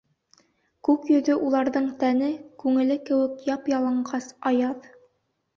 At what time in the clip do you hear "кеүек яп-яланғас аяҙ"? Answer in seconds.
3.11-4.91